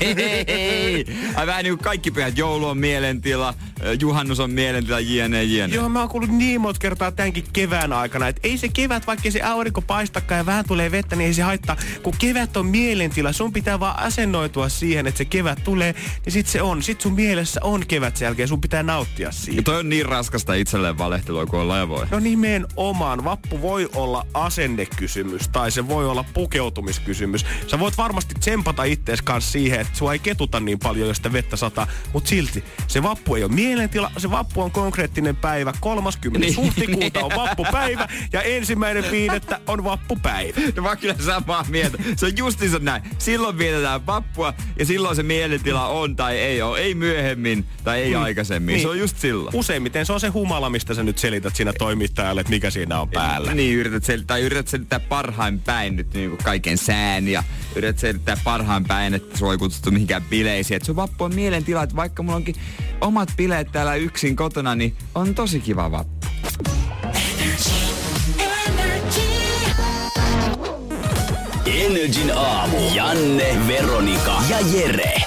Hei, 0.00 1.06
Ai 1.34 1.46
vähän 1.46 1.64
niin 1.64 1.76
kuin 1.76 1.84
kaikki 1.84 2.10
pyhät. 2.10 2.38
Joulu 2.38 2.66
on 2.66 2.78
mielentila, 2.78 3.54
juhannus 4.00 4.40
on 4.40 4.50
mielentila, 4.50 5.00
jne, 5.00 5.44
jne. 5.44 5.74
Joo, 5.74 5.88
mä 5.88 6.00
oon 6.00 6.08
kuullut 6.08 6.30
niin 6.30 6.60
monta 6.60 6.80
kertaa 6.80 7.12
tämänkin 7.12 7.44
kevään 7.52 7.92
aikana, 7.92 8.28
että 8.28 8.40
ei 8.44 8.58
se 8.58 8.68
kevät, 8.68 9.06
vaikka 9.06 9.30
se 9.30 9.42
aurinko 9.42 9.82
paistakaan 9.82 10.38
ja 10.38 10.46
vähän 10.46 10.64
tulee 10.68 10.90
vettä, 10.90 11.16
niin 11.16 11.26
ei 11.26 11.34
se 11.34 11.42
haittaa. 11.42 11.76
Kun 12.02 12.14
kevät 12.18 12.56
on 12.56 12.66
mielentila, 12.66 13.32
sun 13.32 13.52
pitää 13.52 13.80
vaan 13.80 13.98
asennoitua 13.98 14.68
siihen, 14.68 15.06
että 15.06 15.18
se 15.18 15.24
kevät 15.24 15.64
tulee, 15.64 15.94
niin 16.24 16.32
sit 16.32 16.46
se 16.46 16.62
on. 16.62 16.82
Sit 16.82 17.00
sun 17.00 17.12
mielessä 17.12 17.60
on 17.62 17.86
kevät 17.86 18.16
sen 18.16 18.26
jälkeen, 18.26 18.48
sun 18.48 18.60
pitää 18.60 18.82
nauttia 18.82 19.32
siitä. 19.32 19.58
Ja 19.58 19.62
toi 19.62 19.78
on 19.78 19.88
niin 19.88 20.06
raskasta 20.06 20.54
itselleen 20.54 20.98
valehtelua 20.98 21.46
kuin 21.46 21.60
on 21.60 21.88
voi. 21.88 22.06
No 22.10 22.18
nimenomaan. 22.18 23.24
Vappu 23.24 23.62
voi 23.62 23.88
olla 23.94 24.26
asennekysymys 24.34 25.48
tai 25.48 25.70
se 25.70 25.88
voi 25.88 26.08
olla 26.08 26.24
pukeutumiskysymys. 26.34 27.44
Sä 27.66 27.78
voit 27.78 27.96
varmasti 27.98 28.34
tsempata 28.34 28.84
ittees 28.84 29.22
kanssa 29.22 29.52
siihen, 29.52 29.80
että 29.80 29.98
sua 29.98 30.12
ei 30.12 30.18
ketuta 30.18 30.60
niin 30.60 30.78
paljon, 30.78 31.08
jos 31.08 31.16
sitä 31.16 31.32
vettä 31.32 31.56
sataa. 31.56 31.86
Mutta 32.12 32.28
silti, 32.28 32.64
se 32.86 33.02
vappu 33.02 33.34
ei 33.34 33.44
ole 33.44 33.52
mielentila, 33.52 34.10
se 34.16 34.30
vappu 34.30 34.62
on 34.62 34.70
konkreettinen 34.70 35.36
päivä. 35.36 35.72
30. 35.80 36.46
Niin. 36.46 36.56
huhtikuuta 36.56 37.20
on 37.20 37.32
vappupäivä 37.36 38.08
ja 38.32 38.42
ensimmäinen 38.42 39.04
viidettä 39.10 39.60
on 39.66 39.84
vappupäivä. 39.84 40.60
No 40.76 40.82
mä 40.82 40.96
kyllä 40.96 41.14
samaa 41.18 41.64
mieltä. 41.68 41.98
Se 42.16 42.26
on 42.26 42.36
justiinsa 42.36 42.78
näin. 42.78 43.02
Silloin 43.18 43.58
vietetään 43.58 44.06
vappua 44.06 44.54
ja 44.78 44.84
silloin 44.84 45.16
se 45.16 45.22
mielentila 45.22 45.88
on 45.88 46.16
tai 46.16 46.38
ei 46.38 46.62
ole. 46.62 46.78
Ei 46.78 46.94
myöhemmin 46.94 47.64
tai 47.84 48.02
ei 48.02 48.14
mm. 48.14 48.22
aikaisemmin. 48.22 48.72
Niin. 48.72 48.82
Se 48.82 48.88
on 48.88 48.98
just 48.98 49.18
silloin. 49.18 49.56
Useimmiten 49.56 50.06
se 50.06 50.12
on 50.12 50.20
se 50.20 50.28
humala, 50.28 50.70
mistä 50.70 50.94
sä 50.94 51.02
nyt 51.02 51.18
selität 51.18 51.56
siinä 51.56 51.72
toimittajalle, 51.72 52.40
että 52.40 52.50
mikä 52.50 52.70
siinä 52.70 53.00
on 53.00 53.08
päällä. 53.08 53.54
Niin, 53.54 53.76
yrität 53.76 54.02
sel- 54.02 54.24
tai 54.26 54.42
yrität 54.42 54.68
selittää 54.68 55.00
parhain 55.00 55.60
päin 55.60 55.96
nyt 55.96 56.14
niin 56.14 56.36
kaiken 56.36 56.78
sään 56.78 57.28
ja 57.28 57.44
yrität 57.76 57.98
selittää 57.98 58.36
parhaan 58.44 58.84
päin, 58.84 59.14
että 59.14 59.38
sua 59.38 59.52
ei 59.52 59.58
kutsuttu 59.58 59.90
mihinkään 59.90 60.22
bileisiin. 60.22 60.76
Että 60.76 60.86
sun 60.86 60.96
vappu 60.96 61.24
on 61.24 61.34
mielentila, 61.34 61.82
että 61.82 61.96
vaikka 61.96 62.22
mulla 62.22 62.36
onkin 62.36 62.54
omat 63.00 63.32
bileet 63.36 63.72
täällä 63.72 63.94
yksin 63.94 64.36
kotona, 64.36 64.74
niin 64.74 64.96
on 65.14 65.34
tosi 65.34 65.60
kiva 65.60 65.90
vappu. 65.90 66.26
Energin 71.66 72.32
aamu. 72.36 72.76
Janne, 72.94 73.68
Veronika 73.68 74.42
ja 74.48 74.58
Jere 74.60 75.17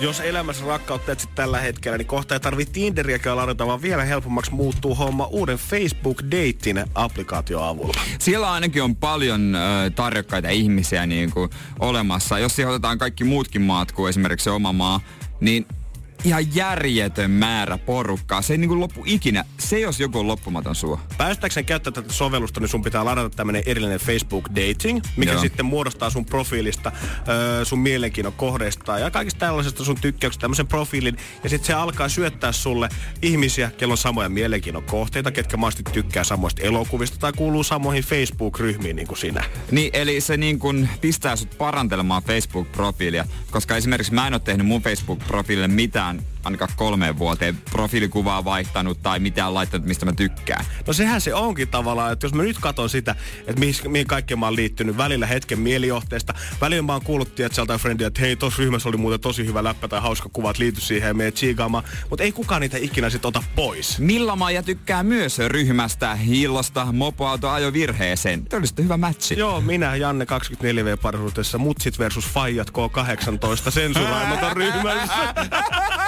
jos 0.00 0.20
elämässä 0.20 0.64
rakkautta 0.66 1.12
etsit 1.12 1.34
tällä 1.34 1.60
hetkellä, 1.60 1.98
niin 1.98 2.06
kohta 2.06 2.34
ei 2.34 2.40
tarvitse 2.40 2.72
Tinderiäkään 2.72 3.36
ladata, 3.36 3.66
vaan 3.66 3.82
vielä 3.82 4.04
helpommaksi 4.04 4.54
muuttuu 4.54 4.94
homma 4.94 5.26
uuden 5.26 5.58
Facebook-deitin 5.58 6.84
applikaatio 6.94 7.62
avulla. 7.62 8.00
Siellä 8.18 8.52
ainakin 8.52 8.82
on 8.82 8.96
paljon 8.96 9.54
ö, 9.54 9.90
tarjokkaita 9.90 10.48
ihmisiä 10.48 11.06
niin 11.06 11.30
kuin, 11.30 11.50
olemassa. 11.78 12.38
Jos 12.38 12.56
siihen 12.56 12.70
otetaan 12.70 12.98
kaikki 12.98 13.24
muutkin 13.24 13.62
maat 13.62 13.92
kuin 13.92 14.10
esimerkiksi 14.10 14.44
se 14.44 14.50
oma 14.50 14.72
maa, 14.72 15.00
niin 15.40 15.66
ihan 16.24 16.54
järjetön 16.54 17.30
määrä 17.30 17.78
porukkaa. 17.78 18.42
Se 18.42 18.54
ei 18.54 18.58
niinku 18.58 18.80
loppu 18.80 19.02
ikinä. 19.06 19.44
Se 19.58 19.80
jos 19.80 20.00
joku 20.00 20.18
on 20.18 20.26
loppumaton 20.26 20.74
sua. 20.74 21.00
Päästäkseen 21.18 21.66
käyttää 21.66 21.92
tätä 21.92 22.12
sovellusta, 22.12 22.60
niin 22.60 22.68
sun 22.68 22.82
pitää 22.82 23.04
ladata 23.04 23.30
tämmönen 23.30 23.62
erillinen 23.66 24.00
Facebook 24.00 24.48
Dating, 24.48 25.00
mikä 25.16 25.32
Joo. 25.32 25.40
sitten 25.40 25.66
muodostaa 25.66 26.10
sun 26.10 26.24
profiilista, 26.26 26.92
ö, 27.60 27.64
sun 27.64 27.78
mielenkiinnon 27.78 28.32
kohdeista 28.32 28.98
ja 28.98 29.10
kaikista 29.10 29.38
tällaisesta 29.38 29.84
sun 29.84 29.96
tykkäyksistä 30.00 30.40
tämmöisen 30.40 30.66
profiilin. 30.66 31.16
Ja 31.42 31.50
sitten 31.50 31.66
se 31.66 31.72
alkaa 31.72 32.08
syöttää 32.08 32.52
sulle 32.52 32.88
ihmisiä, 33.22 33.70
kello 33.78 33.92
on 33.92 33.98
samoja 33.98 34.28
mielenkiinnon 34.28 34.82
kohteita, 34.82 35.30
ketkä 35.30 35.56
maasti 35.56 35.82
tykkää 35.82 36.24
samoista 36.24 36.62
elokuvista 36.62 37.18
tai 37.18 37.32
kuuluu 37.32 37.62
samoihin 37.62 38.04
Facebook-ryhmiin 38.04 38.96
niin 38.96 39.08
kuin 39.08 39.18
sinä. 39.18 39.44
Niin, 39.70 39.90
eli 39.92 40.20
se 40.20 40.36
niin 40.36 40.58
kuin 40.58 40.88
pistää 41.00 41.36
sut 41.36 41.58
parantelemaan 41.58 42.22
Facebook-profiilia, 42.22 43.24
koska 43.50 43.76
esimerkiksi 43.76 44.14
mä 44.14 44.26
en 44.26 44.34
ole 44.34 44.40
tehnyt 44.44 44.66
mun 44.66 44.82
Facebook-profiilille 44.82 45.68
mitään 45.68 46.09
mitään 46.16 46.40
ainakaan 46.44 46.70
kolmeen 46.76 47.18
vuoteen 47.18 47.56
profiilikuvaa 47.70 48.44
vaihtanut 48.44 49.02
tai 49.02 49.18
mitään 49.18 49.54
laittanut, 49.54 49.86
mistä 49.86 50.06
mä 50.06 50.12
tykkään. 50.12 50.64
No 50.86 50.92
sehän 50.92 51.20
se 51.20 51.34
onkin 51.34 51.68
tavallaan, 51.68 52.12
että 52.12 52.26
jos 52.26 52.34
mä 52.34 52.42
nyt 52.42 52.58
katson 52.60 52.90
sitä, 52.90 53.16
että 53.46 53.60
mihin, 53.60 53.74
mihin 53.88 54.06
kaikkeen 54.06 54.38
mä 54.38 54.46
oon 54.46 54.56
liittynyt, 54.56 54.96
välillä 54.96 55.26
hetken 55.26 55.58
mielijohteesta, 55.60 56.34
välillä 56.60 56.82
mä 56.82 56.92
oon 56.92 57.02
kuullut 57.02 57.40
että 57.40 57.54
sieltä 57.54 57.78
frendiä, 57.78 58.06
että 58.06 58.20
hei, 58.20 58.36
tossa 58.36 58.62
ryhmässä 58.62 58.88
oli 58.88 58.96
muuten 58.96 59.20
tosi 59.20 59.46
hyvä 59.46 59.64
läppä 59.64 59.88
tai 59.88 60.00
hauska 60.00 60.28
kuva, 60.32 60.50
että 60.50 60.62
liity 60.62 60.80
siihen 60.80 61.08
ja 61.08 61.14
meet 61.14 61.34
chiigaamaan, 61.34 61.84
mutta 62.10 62.22
ei 62.22 62.32
kukaan 62.32 62.60
niitä 62.60 62.78
ikinä 62.78 63.10
sit 63.10 63.24
ota 63.24 63.42
pois. 63.56 63.98
Milla 63.98 64.36
Maija 64.36 64.62
tykkää 64.62 65.02
myös 65.02 65.38
ryhmästä 65.38 66.14
hillosta 66.14 66.92
mopoauto 66.92 67.50
ajo 67.50 67.72
virheeseen. 67.72 68.44
Tämä 68.44 68.58
olisi 68.58 68.74
hyvä 68.78 68.96
matchi. 68.96 69.38
Joo, 69.38 69.60
minä 69.60 69.96
Janne 69.96 70.24
24V 70.24 70.96
parisuudessa, 71.02 71.58
mutsit 71.58 71.98
versus 71.98 72.26
Fajat 72.26 72.70
K18 72.70 73.70
sensuraamaton 73.80 74.56
ryhmässä. 74.56 75.34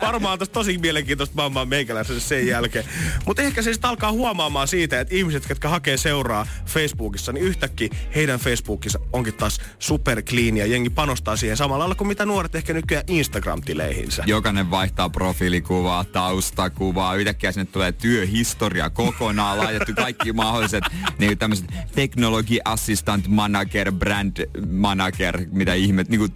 Varmaan 0.00 0.38
tästä 0.38 0.52
tosi 0.52 0.78
mielenkiintoista 0.78 1.36
mammaa 1.36 1.64
meikäläisessä 1.64 2.28
sen 2.28 2.46
jälkeen. 2.46 2.84
Mutta 3.26 3.42
ehkä 3.42 3.62
se 3.62 3.72
sitten 3.72 3.90
alkaa 3.90 4.12
huomaamaan 4.12 4.68
siitä, 4.68 5.00
että 5.00 5.14
ihmiset, 5.14 5.48
jotka 5.48 5.68
hakee 5.68 5.96
seuraa 5.96 6.46
Facebookissa, 6.66 7.32
niin 7.32 7.44
yhtäkkiä 7.44 7.88
heidän 8.14 8.40
Facebookissa 8.40 8.98
onkin 9.12 9.34
taas 9.34 9.60
super 9.78 10.22
clean 10.22 10.56
ja 10.56 10.66
jengi 10.66 10.90
panostaa 10.90 11.36
siihen 11.36 11.56
samalla 11.56 11.78
lailla 11.78 11.94
kuin 11.94 12.08
mitä 12.08 12.26
nuoret 12.26 12.54
ehkä 12.54 12.72
nykyään 12.72 13.04
Instagram-tileihinsä. 13.06 14.22
Jokainen 14.26 14.70
vaihtaa 14.70 15.10
profiilikuvaa, 15.10 16.04
taustakuvaa, 16.04 17.14
yhtäkkiä 17.14 17.52
sinne 17.52 17.66
tulee 17.72 17.92
työhistoria 17.92 18.90
kokonaan, 18.90 19.58
laitettu 19.58 19.92
kaikki 19.94 20.32
mahdolliset 20.32 20.84
niin 21.18 21.38
tämmöiset 21.38 21.66
technology 21.94 22.58
assistant 22.64 23.28
manager, 23.28 23.92
brand 23.92 24.36
manager, 24.70 25.46
mitä 25.50 25.74
ihmet, 25.74 26.08
niin 26.08 26.18
kuin 26.18 26.32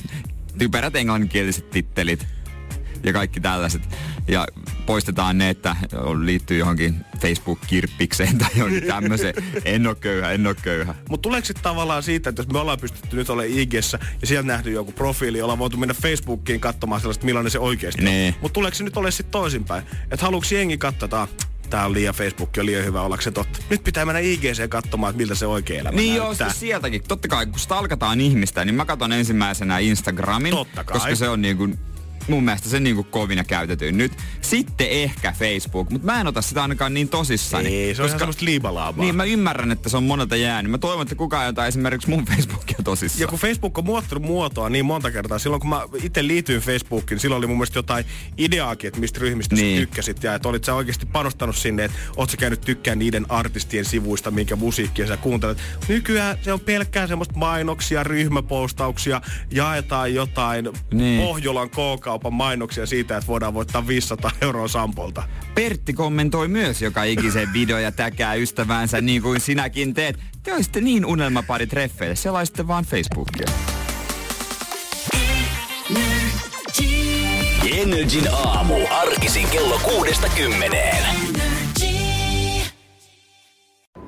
typerät 0.59 0.97
englanninkieliset 0.97 1.71
tittelit 1.71 2.27
ja 3.03 3.13
kaikki 3.13 3.41
tällaiset. 3.41 3.83
Ja 4.29 4.47
poistetaan 4.87 5.39
ne, 5.39 5.51
että 5.51 5.77
liittyy 6.25 6.59
johonkin 6.59 7.05
Facebook-kirppikseen 7.21 8.39
tai 8.39 8.49
johonkin 8.57 8.83
tämmöiseen. 8.83 9.35
En 9.65 9.87
ole 9.87 9.95
köyhä, 9.95 10.33
en 10.33 10.47
ole 10.47 10.57
köyhä. 10.63 10.95
Mutta 11.09 11.23
tuleeko 11.23 11.47
sitten 11.47 11.63
tavallaan 11.63 12.03
siitä, 12.03 12.31
että 12.31 12.43
jos 12.43 12.49
me 12.49 12.59
ollaan 12.59 12.81
pystytty 12.81 13.17
nyt 13.17 13.31
olemaan 13.31 13.59
ig 13.59 13.75
ja 13.75 13.83
siellä 14.25 14.47
nähty 14.47 14.71
joku 14.71 14.93
profiili, 14.93 15.43
ollaan 15.43 15.59
voitu 15.59 15.77
mennä 15.77 15.95
Facebookiin 15.95 16.61
katsomaan 16.61 17.01
sellaista, 17.01 17.27
millainen 17.27 17.51
se 17.51 17.59
oikeasti 17.59 18.03
nee. 18.03 18.29
on. 18.29 18.35
Mutta 18.41 18.55
tuleeko 18.55 18.75
se 18.75 18.85
nyt 18.85 18.97
olemaan 18.97 19.13
sitten 19.13 19.33
toisinpäin? 19.33 19.83
Että 20.11 20.27
haluuks 20.27 20.53
jengi 20.53 20.79
katsoa, 20.79 21.29
tää 21.71 21.87
on 21.87 21.93
liian 21.93 22.15
Facebook 22.15 22.51
on 22.59 22.67
liian 22.67 22.85
hyvä 22.85 23.03
ollakseen 23.03 23.35
totta. 23.35 23.59
Nyt 23.71 23.85
pitää 23.85 24.05
mennä 24.05 24.19
IGC 24.21 24.69
katsomaan, 24.69 25.11
että 25.11 25.19
miltä 25.19 25.35
se 25.35 25.47
oikein 25.47 25.81
elämä 25.81 25.97
Niin 25.97 26.15
joo, 26.15 26.27
näyttää. 26.27 26.49
siis 26.49 26.61
sieltäkin. 26.61 27.03
Totta 27.09 27.29
kai, 27.29 27.47
kun 27.47 27.59
stalkataan 27.59 28.21
ihmistä, 28.21 28.65
niin 28.65 28.75
mä 28.75 28.85
katson 28.85 29.13
ensimmäisenä 29.13 29.79
Instagramin. 29.79 30.55
Totta 30.55 30.85
kai. 30.85 30.95
Koska 30.99 31.15
se 31.15 31.29
on 31.29 31.43
niin 31.43 31.57
kuin, 31.57 31.79
mun 32.31 32.45
mielestä 32.45 32.69
se 32.69 32.81
niin 32.81 33.05
kovin 33.05 33.39
ja 33.39 33.45
käytetyin 33.45 33.99
nyt. 33.99 34.13
Sitten 34.41 34.87
ehkä 34.91 35.33
Facebook, 35.39 35.91
mutta 35.91 36.07
mä 36.07 36.21
en 36.21 36.27
ota 36.27 36.43
sitä 36.43 36.63
ainakaan 36.63 36.95
niin 36.95 37.09
tosissani. 37.09 37.69
Ei, 37.69 37.95
se 37.95 38.03
on 38.03 38.09
ihan 38.09 38.19
semmoista 38.19 38.45
liibalaavaa. 38.45 39.05
Niin, 39.05 39.17
mä 39.17 39.25
ymmärrän, 39.25 39.71
että 39.71 39.89
se 39.89 39.97
on 39.97 40.03
monelta 40.03 40.37
jäänyt. 40.37 40.71
Mä 40.71 40.79
toivon, 40.79 41.03
että 41.03 41.15
kukaan 41.15 41.49
ota 41.49 41.67
esimerkiksi 41.67 42.11
mun 42.11 42.25
Facebookia 42.25 42.79
tosissaan. 42.85 43.21
Ja 43.21 43.29
kun 43.29 43.39
Facebook 43.39 43.79
on 43.79 43.85
muuttunut 43.85 44.25
muotoa 44.25 44.69
niin 44.69 44.85
monta 44.85 45.11
kertaa, 45.11 45.39
silloin 45.39 45.61
kun 45.61 45.71
mä 45.71 45.83
itse 46.03 46.27
liityin 46.27 46.61
Facebookiin, 46.61 47.21
silloin 47.21 47.39
oli 47.39 47.47
mun 47.47 47.57
mielestä 47.57 47.79
jotain 47.79 48.05
ideaakin, 48.39 48.89
että 48.89 49.01
mistä 49.01 49.21
ryhmistä 49.21 49.55
niin. 49.55 49.65
Niin. 49.65 49.77
sä 49.77 49.81
tykkäsit 49.81 50.23
ja 50.23 50.35
että 50.35 50.49
olit 50.49 50.65
sä 50.65 50.75
oikeasti 50.75 51.07
panostanut 51.07 51.57
sinne, 51.57 51.85
että 51.85 51.97
oot 52.17 52.31
sä 52.31 52.37
käynyt 52.37 52.61
tykkään 52.61 52.99
niiden 52.99 53.27
artistien 53.29 53.85
sivuista, 53.85 54.31
minkä 54.31 54.57
musiikkia 54.57 55.07
sä 55.07 55.17
kuuntelet. 55.17 55.59
Nykyään 55.89 56.39
se 56.43 56.53
on 56.53 56.61
pelkkää 56.61 57.07
semmoista 57.07 57.35
mainoksia, 57.37 58.05
ryhmäpostauksia, 58.05 59.21
jaetaan 59.51 60.15
jotain 60.15 60.69
Niin. 60.95 61.23
Pohjolan 61.23 61.71
K-kaupan 62.21 62.35
mainoksia 62.35 62.87
siitä, 62.87 63.17
että 63.17 63.27
voidaan 63.27 63.55
voittaa 63.55 63.87
500 63.87 64.31
euroa 64.43 64.69
Sampolta. 64.69 65.23
Pertti 65.55 65.93
kommentoi 65.93 66.49
myös 66.49 66.83
joka 66.83 67.03
ikisen 67.03 67.53
video 67.53 67.79
ja 67.79 67.93
täkää 67.93 68.35
ystävänsä 68.35 69.01
niin 69.01 69.23
kuin 69.23 69.41
sinäkin 69.41 69.95
teet. 69.95 70.19
Te 70.43 70.55
olisitte 70.55 70.81
niin 70.81 71.07
unelmapari 71.07 71.67
treffeille, 71.67 72.17
selaisitte 72.17 72.69
vaan 72.69 72.85
Facebookia. 72.85 73.47
Energin 77.77 78.29
aamu. 78.33 78.75
Arkisin 78.91 79.47
kello 79.49 79.79
kuudesta 79.79 80.29
kymmeneen. 80.29 81.05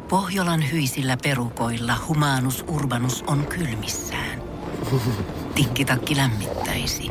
Pohjolan 0.08 0.72
hyisillä 0.72 1.16
perukoilla 1.22 1.94
humanus 2.08 2.64
urbanus 2.68 3.24
on 3.26 3.46
kylmissään. 3.46 4.42
Tikkitakki 5.54 6.16
lämmittäisi. 6.16 7.10